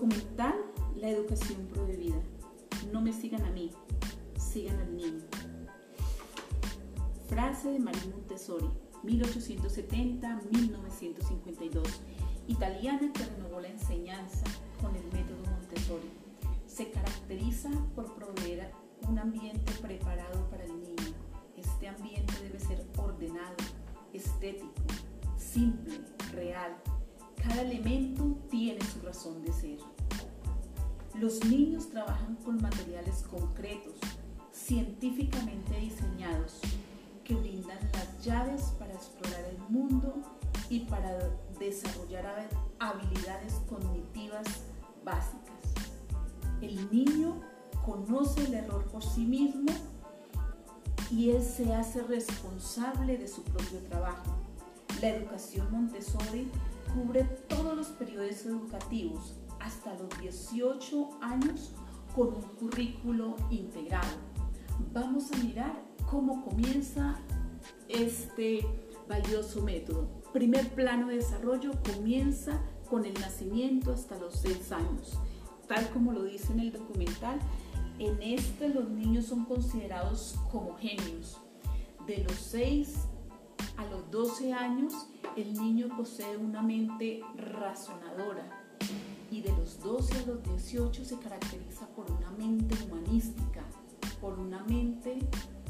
Documental 0.00 0.54
La 0.96 1.10
educación 1.10 1.66
prohibida. 1.66 2.16
No 2.90 3.02
me 3.02 3.12
sigan 3.12 3.44
a 3.44 3.50
mí, 3.50 3.70
sigan 4.38 4.80
al 4.80 4.96
niño. 4.96 5.20
Frase 7.28 7.72
de 7.72 7.80
María 7.80 8.06
Montessori, 8.10 8.70
1870-1952, 9.04 11.82
italiana 12.48 13.12
que 13.12 13.26
renovó 13.26 13.60
la 13.60 13.68
enseñanza 13.68 14.46
con 14.80 14.96
el 14.96 15.04
método 15.12 15.44
Montessori. 15.50 16.08
Se 16.66 16.90
caracteriza 16.90 17.68
por 17.94 18.14
proveer 18.14 18.70
un 19.06 19.18
ambiente 19.18 19.70
preparado 19.82 20.48
para 20.48 20.64
el 20.64 20.80
niño. 20.80 21.14
Este 21.58 21.88
ambiente 21.88 22.32
debe 22.42 22.58
ser 22.58 22.86
ordenado, 22.96 23.56
estético, 24.14 24.82
simple, 25.36 26.00
real. 26.32 26.74
Cada 27.42 27.62
elemento 27.62 28.38
tiene 28.50 28.80
su 28.84 29.00
razón 29.00 29.42
de 29.42 29.52
ser. 29.52 29.78
Los 31.14 31.44
niños 31.44 31.90
trabajan 31.90 32.36
con 32.36 32.60
materiales 32.60 33.24
concretos, 33.30 33.94
científicamente 34.52 35.78
diseñados, 35.78 36.60
que 37.24 37.34
brindan 37.34 37.78
las 37.92 38.24
llaves 38.24 38.62
para 38.78 38.94
explorar 38.94 39.44
el 39.44 39.58
mundo 39.68 40.14
y 40.68 40.80
para 40.80 41.18
desarrollar 41.58 42.48
habilidades 42.78 43.54
cognitivas 43.68 44.46
básicas. 45.04 45.60
El 46.60 46.90
niño 46.90 47.40
conoce 47.84 48.44
el 48.44 48.54
error 48.54 48.84
por 48.84 49.02
sí 49.02 49.24
mismo 49.24 49.72
y 51.10 51.30
él 51.30 51.42
se 51.42 51.74
hace 51.74 52.02
responsable 52.02 53.18
de 53.18 53.26
su 53.26 53.42
propio 53.42 53.80
trabajo. 53.88 54.36
La 55.00 55.08
educación 55.08 55.70
Montessori 55.70 56.50
cubre 56.94 57.24
todos 57.48 57.76
los 57.76 57.88
periodos 57.88 58.44
educativos 58.46 59.36
hasta 59.60 59.94
los 59.94 60.08
18 60.20 61.10
años 61.20 61.72
con 62.14 62.28
un 62.28 62.42
currículo 62.58 63.36
integrado. 63.50 64.18
Vamos 64.92 65.30
a 65.32 65.36
mirar 65.38 65.82
cómo 66.10 66.44
comienza 66.44 67.18
este 67.88 68.66
valioso 69.08 69.62
método. 69.62 70.08
Primer 70.32 70.68
plano 70.74 71.08
de 71.08 71.16
desarrollo 71.16 71.72
comienza 71.94 72.60
con 72.88 73.04
el 73.04 73.14
nacimiento 73.14 73.92
hasta 73.92 74.18
los 74.18 74.36
6 74.40 74.72
años. 74.72 75.18
Tal 75.68 75.88
como 75.90 76.12
lo 76.12 76.24
dice 76.24 76.52
en 76.52 76.60
el 76.60 76.72
documental, 76.72 77.38
en 77.98 78.20
este 78.22 78.68
los 78.68 78.88
niños 78.88 79.26
son 79.26 79.44
considerados 79.44 80.36
como 80.50 80.76
genios. 80.76 81.38
De 82.06 82.24
los 82.24 82.34
6 82.34 82.96
a 83.80 83.84
los 83.86 84.10
12 84.10 84.52
años, 84.52 84.92
el 85.36 85.54
niño 85.54 85.88
posee 85.96 86.36
una 86.36 86.60
mente 86.60 87.22
razonadora 87.34 88.76
y 89.30 89.40
de 89.40 89.56
los 89.56 89.80
12 89.80 90.18
a 90.18 90.26
los 90.26 90.42
18 90.42 91.02
se 91.02 91.18
caracteriza 91.18 91.86
por 91.88 92.10
una 92.10 92.30
mente 92.32 92.74
humanística, 92.84 93.64
por 94.20 94.38
una 94.38 94.62
mente 94.64 95.18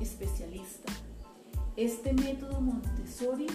especialista. 0.00 0.92
Este 1.76 2.12
método 2.12 2.60
Montessori 2.60 3.46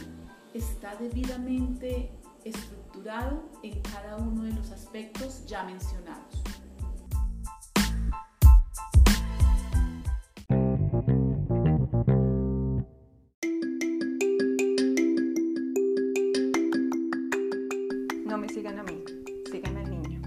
está 0.55 0.95
debidamente 0.95 2.11
estructurado 2.43 3.43
en 3.61 3.79
cada 3.81 4.17
uno 4.17 4.43
de 4.43 4.53
los 4.53 4.71
aspectos 4.71 5.45
ya 5.45 5.63
mencionados. 5.63 6.41
Me 18.39 18.47
sigan 18.47 18.79
a 18.79 18.83
mí, 18.83 19.03
sigan 19.51 19.75
al 19.75 19.89
niño. 19.89 20.21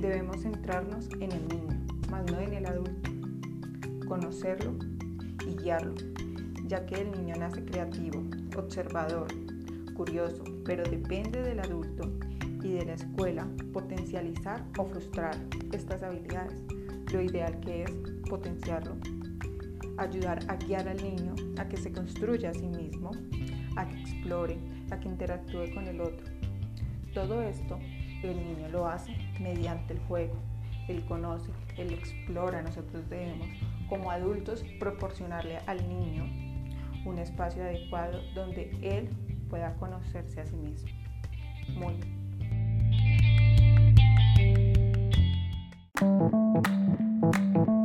Debemos 0.00 0.40
centrarnos 0.40 1.10
en 1.20 1.32
el 1.32 1.46
niño, 1.48 1.78
más 2.10 2.24
no 2.30 2.40
en 2.40 2.54
el 2.54 2.64
adulto. 2.64 3.10
Conocerlo 4.08 4.74
y 5.46 5.54
guiarlo, 5.62 5.94
ya 6.66 6.86
que 6.86 7.02
el 7.02 7.12
niño 7.12 7.34
nace 7.38 7.62
creativo, 7.66 8.24
observador, 8.56 9.26
curioso, 9.94 10.42
pero 10.64 10.84
depende 10.84 11.42
del 11.42 11.60
adulto 11.60 12.10
y 12.62 12.72
de 12.72 12.86
la 12.86 12.94
escuela 12.94 13.46
potencializar 13.74 14.64
o 14.78 14.86
frustrar 14.86 15.36
estas 15.70 16.02
habilidades. 16.02 16.62
Lo 17.12 17.20
ideal 17.20 17.60
que 17.60 17.82
es 17.82 17.90
potenciarlo, 18.26 18.96
ayudar 19.98 20.38
a 20.48 20.56
guiar 20.56 20.88
al 20.88 21.02
niño 21.02 21.34
a 21.58 21.68
que 21.68 21.76
se 21.76 21.92
construya 21.92 22.50
a 22.50 22.54
sí 22.54 22.68
mismo, 22.68 23.10
a 23.76 23.86
que 23.86 24.00
explore, 24.00 24.58
a 24.90 24.98
que 24.98 25.08
interactúe 25.10 25.74
con 25.74 25.86
el 25.86 26.00
otro. 26.00 26.42
Todo 27.12 27.42
esto 27.42 27.78
el 28.22 28.36
niño 28.36 28.68
lo 28.68 28.86
hace 28.86 29.14
mediante 29.40 29.94
el 29.94 30.00
juego. 30.00 30.34
Él 30.88 31.04
conoce, 31.06 31.50
él 31.76 31.92
explora. 31.92 32.62
Nosotros 32.62 33.08
debemos, 33.08 33.48
como 33.88 34.10
adultos, 34.10 34.64
proporcionarle 34.78 35.58
al 35.66 35.88
niño 35.88 36.24
un 37.04 37.18
espacio 37.18 37.62
adecuado 37.62 38.20
donde 38.34 38.70
él 38.82 39.10
pueda 39.50 39.74
conocerse 39.76 40.40
a 40.40 40.46
sí 40.46 40.56
mismo. 40.56 40.88
Muy 41.76 42.00
El 46.00 47.81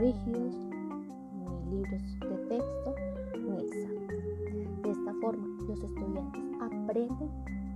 rígidos, 0.00 0.54
ni 0.54 1.76
libros 1.76 2.02
de 2.20 2.36
texto, 2.48 2.94
ni 3.38 3.58
exámenes. 3.58 4.82
De 4.82 4.90
esta 4.90 5.14
forma, 5.20 5.46
los 5.68 5.78
estudiantes 5.78 6.42
aprenden 6.58 7.30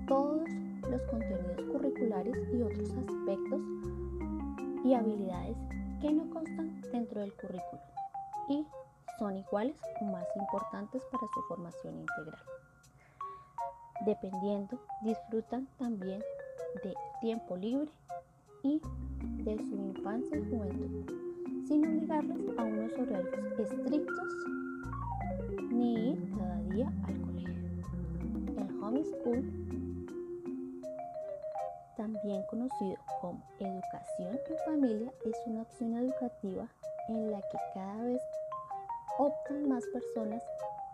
todos 0.08 0.48
los 0.90 1.02
contenidos 1.02 1.60
curriculares 1.70 2.34
y 2.54 2.62
otros 2.62 2.90
aspectos 2.92 3.60
y 4.84 4.94
habilidades 4.94 5.56
que 6.00 6.12
no 6.12 6.30
constan 6.30 6.80
dentro 6.92 7.20
del 7.20 7.34
currículo 7.34 7.82
y 8.48 8.66
son 9.18 9.36
iguales 9.36 9.76
o 10.00 10.04
más 10.06 10.26
importantes 10.36 11.02
para 11.12 11.26
su 11.34 11.42
formación 11.48 12.00
integral. 12.00 12.42
Dependiendo, 14.06 14.78
disfrutan 15.02 15.68
también 15.78 16.22
de 16.82 16.94
tiempo 17.20 17.56
libre 17.56 17.90
y 18.62 18.80
de 19.44 19.58
su 19.58 19.76
infancia 19.76 20.38
y 20.38 20.50
juventud, 20.50 21.23
sin 21.66 21.86
obligarles 21.86 22.58
a 22.58 22.62
unos 22.62 22.92
horarios 22.92 23.58
estrictos 23.58 24.28
ni 25.70 26.10
ir 26.10 26.30
cada 26.36 26.60
día 26.62 26.92
al 27.06 27.20
colegio. 27.22 27.54
El 28.58 28.82
homeschool, 28.82 29.42
también 31.96 32.42
conocido 32.50 32.96
como 33.20 33.42
educación 33.58 34.38
en 34.48 34.58
familia, 34.66 35.12
es 35.24 35.36
una 35.46 35.62
opción 35.62 35.94
educativa 35.94 36.68
en 37.08 37.30
la 37.30 37.40
que 37.40 37.58
cada 37.72 38.02
vez 38.02 38.20
optan 39.18 39.68
más 39.68 39.84
personas 39.86 40.42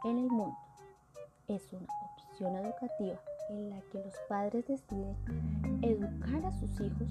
en 0.05 0.19
el 0.19 0.29
mundo. 0.29 0.57
Es 1.49 1.73
una 1.73 1.87
opción 2.15 2.55
educativa 2.57 3.21
en 3.51 3.71
la 3.71 3.81
que 3.91 3.99
los 3.99 4.15
padres 4.29 4.67
deciden 4.69 5.17
educar 5.83 6.45
a 6.45 6.53
sus 6.53 6.81
hijos 6.81 7.09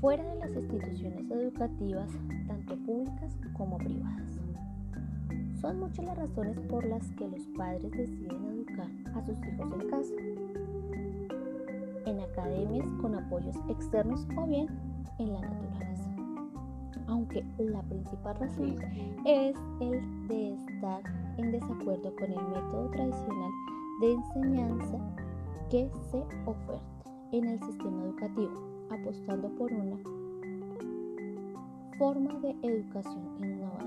fuera 0.00 0.22
de 0.24 0.36
las 0.36 0.50
instituciones 0.50 1.30
educativas, 1.30 2.10
tanto 2.46 2.76
públicas 2.84 3.36
como 3.54 3.78
privadas. 3.78 4.38
Son 5.60 5.80
muchas 5.80 6.04
las 6.04 6.18
razones 6.18 6.58
por 6.68 6.84
las 6.84 7.10
que 7.12 7.28
los 7.28 7.46
padres 7.56 7.90
deciden 7.90 8.44
educar 8.44 8.90
a 9.14 9.24
sus 9.24 9.38
hijos 9.38 9.72
en 9.72 9.88
casa, 9.88 10.14
en 12.04 12.20
academias 12.20 12.86
con 13.00 13.14
apoyos 13.14 13.56
externos 13.68 14.26
o 14.36 14.46
bien 14.46 14.68
en 15.18 15.32
la 15.32 15.40
naturaleza. 15.40 16.10
Aunque 17.06 17.44
la 17.58 17.82
principal 17.82 18.36
razón 18.36 18.76
es 19.24 19.56
el 19.80 20.28
de 20.28 20.54
estar 20.54 21.02
en 21.38 21.52
desacuerdo 21.52 22.14
con 22.16 22.30
el 22.30 22.48
método 22.48 22.90
tradicional 22.90 23.50
de 24.00 24.12
enseñanza 24.12 24.98
que 25.70 25.90
se 26.10 26.18
oferta 26.44 27.10
en 27.32 27.44
el 27.48 27.60
sistema 27.60 28.02
educativo, 28.04 28.75
apostando 28.90 29.48
por 29.50 29.72
una 29.72 29.96
forma 31.98 32.38
de 32.40 32.56
educación 32.62 33.24
innovadora. 33.38 33.86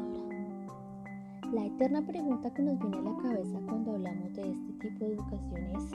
La 1.54 1.66
eterna 1.66 2.06
pregunta 2.06 2.54
que 2.54 2.62
nos 2.62 2.80
viene 2.80 2.98
a 2.98 3.02
la 3.02 3.18
cabeza 3.18 3.60
cuando 3.66 3.94
hablamos 3.94 4.34
de 4.34 4.52
este 4.52 4.74
tipo 4.80 5.06
de 5.06 5.14
educación 5.14 5.64
es, 5.76 5.92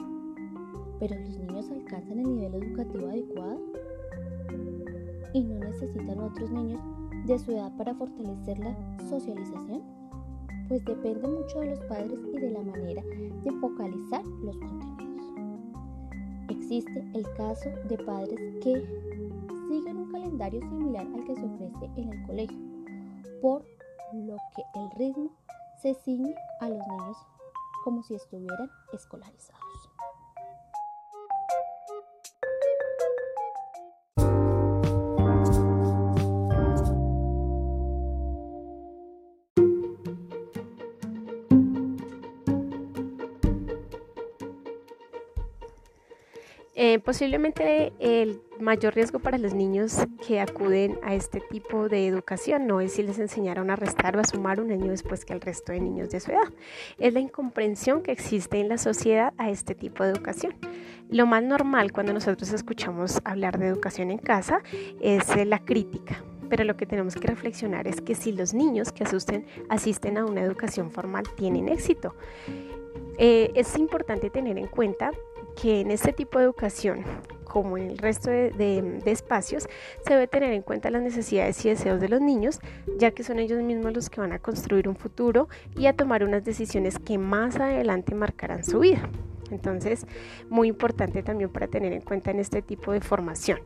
¿pero 0.99 1.19
los 1.19 1.37
niños 1.37 1.69
alcanzan 1.71 2.19
el 2.19 2.35
nivel 2.35 2.55
educativo 2.55 3.07
adecuado? 3.07 3.59
¿Y 5.33 5.43
no 5.43 5.59
necesitan 5.59 6.19
otros 6.19 6.51
niños 6.51 6.81
de 7.25 7.39
su 7.39 7.51
edad 7.51 7.75
para 7.77 7.93
fortalecer 7.95 8.59
la 8.59 8.75
socialización? 9.09 9.81
pues 10.67 10.83
depende 10.85 11.27
mucho 11.27 11.59
de 11.59 11.71
los 11.71 11.79
padres 11.85 12.19
y 12.33 12.39
de 12.39 12.51
la 12.51 12.61
manera 12.61 13.03
de 13.43 13.51
focalizar 13.59 14.25
los 14.43 14.57
contenidos. 14.57 15.14
Existe 16.65 17.05
el 17.13 17.31
caso 17.35 17.69
de 17.87 17.95
padres 17.95 18.39
que 18.63 18.73
siguen 19.69 19.97
un 19.97 20.11
calendario 20.11 20.59
similar 20.61 21.05
al 21.05 21.23
que 21.23 21.35
se 21.35 21.45
ofrece 21.45 21.91
en 21.95 22.11
el 22.11 22.25
colegio, 22.25 22.57
por 23.39 23.63
lo 24.13 24.35
que 24.55 24.63
el 24.73 24.89
ritmo 24.97 25.31
se 25.79 25.93
ciñe 25.93 26.33
a 26.61 26.69
los 26.69 26.79
niños 26.79 27.17
como 27.83 28.01
si 28.01 28.15
estuvieran 28.15 28.67
escolarizados. 28.91 29.94
Eh, 46.77 46.99
posiblemente 46.99 47.93
el 47.99 48.41
mayor 48.59 48.95
riesgo 48.95 49.19
para 49.19 49.37
los 49.37 49.53
niños 49.53 49.95
que 50.27 50.41
acuden 50.41 50.99
a 51.03 51.15
este 51.15 51.39
tipo 51.39 51.87
de 51.87 52.05
educación 52.05 52.67
no 52.67 52.81
es 52.81 52.93
si 52.93 53.03
les 53.03 53.17
enseñaron 53.17 53.71
a 53.71 53.77
restar 53.77 54.17
o 54.17 54.19
a 54.19 54.25
sumar 54.25 54.59
un 54.59 54.71
año 54.71 54.91
después 54.91 55.23
que 55.23 55.31
el 55.31 55.39
resto 55.39 55.71
de 55.71 55.79
niños 55.79 56.09
de 56.09 56.19
su 56.19 56.31
edad, 56.31 56.51
es 56.97 57.13
la 57.13 57.21
incomprensión 57.21 58.03
que 58.03 58.11
existe 58.11 58.59
en 58.59 58.67
la 58.67 58.77
sociedad 58.77 59.33
a 59.37 59.49
este 59.49 59.73
tipo 59.73 60.03
de 60.03 60.09
educación. 60.11 60.53
Lo 61.09 61.25
más 61.25 61.43
normal 61.43 61.93
cuando 61.93 62.11
nosotros 62.11 62.51
escuchamos 62.51 63.21
hablar 63.23 63.57
de 63.57 63.67
educación 63.67 64.11
en 64.11 64.17
casa 64.17 64.61
es 64.99 65.29
eh, 65.29 65.45
la 65.45 65.59
crítica, 65.59 66.25
pero 66.49 66.65
lo 66.65 66.75
que 66.75 66.85
tenemos 66.85 67.15
que 67.15 67.27
reflexionar 67.27 67.87
es 67.87 68.01
que 68.01 68.15
si 68.15 68.33
los 68.33 68.53
niños 68.53 68.91
que 68.91 69.05
asusten, 69.05 69.45
asisten 69.69 70.17
a 70.17 70.25
una 70.25 70.41
educación 70.41 70.91
formal 70.91 71.23
tienen 71.37 71.69
éxito, 71.69 72.15
eh, 73.17 73.51
es 73.55 73.77
importante 73.77 74.29
tener 74.29 74.57
en 74.57 74.67
cuenta 74.67 75.11
que 75.55 75.81
en 75.81 75.91
este 75.91 76.13
tipo 76.13 76.39
de 76.39 76.45
educación, 76.45 77.03
como 77.45 77.77
en 77.77 77.89
el 77.91 77.97
resto 77.97 78.29
de, 78.29 79.01
espacios, 79.05 79.67
se 80.05 80.13
debe 80.13 80.27
tener 80.27 80.51
en 80.53 80.61
cuenta 80.61 80.89
las 80.89 81.01
necesidades 81.01 81.63
y 81.65 81.69
deseos 81.69 82.01
de 82.01 82.09
los 82.09 82.21
niños, 82.21 82.59
ya 82.97 83.11
que 83.11 83.23
son 83.23 83.39
ellos 83.39 83.61
mismos 83.61 83.93
los 83.93 84.09
que 84.09 84.21
van 84.21 84.33
a 84.33 84.39
construir 84.39 84.87
un 84.89 84.95
futuro 84.95 85.47
y 85.77 85.85
a 85.85 85.93
tomar 85.93 86.23
unas 86.23 86.43
decisiones 86.43 86.99
que 86.99 87.17
más 87.17 87.55
adelante 87.57 88.13
marcarán 88.13 88.63
su 88.63 88.79
vida. 88.79 89.09
Entonces, 89.51 90.05
muy 90.49 90.67
importante 90.67 91.23
también 91.23 91.49
para 91.49 91.67
tener 91.67 91.93
en 91.93 92.01
cuenta 92.01 92.31
en 92.31 92.39
este 92.39 92.61
tipo 92.61 92.91
de 92.91 93.01
formación. 93.01 93.59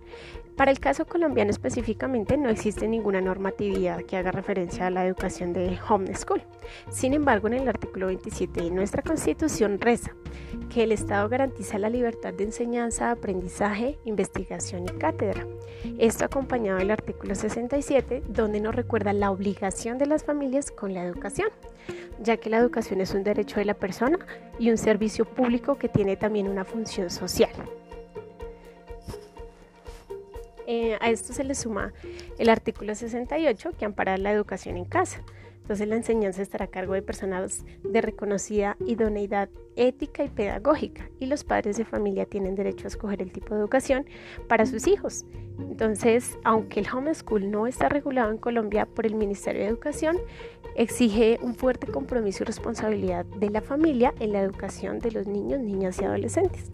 Para 0.55 0.71
el 0.71 0.79
caso 0.79 1.05
colombiano 1.05 1.51
específicamente 1.51 2.35
no 2.35 2.49
existe 2.49 2.87
ninguna 2.87 3.21
normatividad 3.21 4.03
que 4.03 4.17
haga 4.17 4.31
referencia 4.31 4.87
a 4.87 4.89
la 4.89 5.05
educación 5.05 5.53
de 5.53 5.79
homeschool. 5.87 6.43
Sin 6.91 7.13
embargo, 7.13 7.47
en 7.47 7.53
el 7.53 7.67
artículo 7.67 8.07
27 8.07 8.63
de 8.63 8.71
nuestra 8.71 9.01
Constitución 9.01 9.79
reza 9.79 10.13
que 10.73 10.83
el 10.83 10.91
Estado 10.91 11.27
garantiza 11.29 11.79
la 11.79 11.89
libertad 11.89 12.33
de 12.33 12.43
enseñanza, 12.45 13.11
aprendizaje, 13.11 13.97
investigación 14.05 14.85
y 14.85 14.97
cátedra. 14.99 15.45
Esto 15.97 16.25
acompañado 16.25 16.79
del 16.79 16.91
artículo 16.91 17.35
67, 17.35 18.23
donde 18.27 18.59
nos 18.59 18.75
recuerda 18.75 19.13
la 19.13 19.31
obligación 19.31 19.97
de 19.97 20.05
las 20.05 20.23
familias 20.23 20.71
con 20.71 20.93
la 20.93 21.03
educación, 21.03 21.49
ya 22.21 22.37
que 22.37 22.49
la 22.49 22.57
educación 22.57 23.01
es 23.01 23.13
un 23.13 23.23
derecho 23.23 23.57
de 23.59 23.65
la 23.65 23.73
persona 23.73 24.19
y 24.59 24.71
un 24.71 24.77
servicio 24.77 25.25
público 25.25 25.77
que 25.77 25.89
tiene 25.89 26.17
también 26.17 26.47
una 26.47 26.65
función 26.65 27.09
social. 27.09 27.51
Eh, 30.71 30.97
a 31.01 31.09
esto 31.09 31.33
se 31.33 31.43
le 31.43 31.55
suma 31.55 31.93
el 32.37 32.47
artículo 32.47 32.93
68 32.93 33.71
que 33.77 33.85
ampara 33.85 34.17
la 34.17 34.31
educación 34.31 34.77
en 34.77 34.85
casa. 34.85 35.23
Entonces 35.69 35.87
la 35.87 35.97
enseñanza 35.97 36.41
estará 36.41 36.65
a 36.65 36.69
cargo 36.69 36.95
de 36.95 37.03
personas 37.03 37.63
de 37.83 38.01
reconocida 38.01 38.75
idoneidad 38.87 39.49
ética 39.75 40.23
y 40.23 40.27
pedagógica 40.27 41.07
y 41.19 41.27
los 41.27 41.43
padres 41.43 41.77
de 41.77 41.85
familia 41.85 42.25
tienen 42.25 42.55
derecho 42.55 42.85
a 42.85 42.87
escoger 42.87 43.21
el 43.21 43.31
tipo 43.31 43.53
de 43.53 43.61
educación 43.61 44.07
para 44.47 44.65
sus 44.65 44.87
hijos. 44.87 45.27
Entonces, 45.59 46.39
aunque 46.43 46.79
el 46.79 46.87
homeschool 46.91 47.51
no 47.51 47.67
está 47.67 47.87
regulado 47.87 48.31
en 48.31 48.39
Colombia 48.39 48.87
por 48.87 49.05
el 49.05 49.13
Ministerio 49.13 49.61
de 49.61 49.67
Educación, 49.67 50.17
exige 50.75 51.37
un 51.43 51.53
fuerte 51.53 51.85
compromiso 51.85 52.41
y 52.41 52.47
responsabilidad 52.47 53.25
de 53.25 53.51
la 53.51 53.61
familia 53.61 54.15
en 54.19 54.33
la 54.33 54.41
educación 54.41 54.97
de 54.97 55.11
los 55.11 55.27
niños, 55.27 55.59
niñas 55.59 56.01
y 56.01 56.05
adolescentes. 56.05 56.71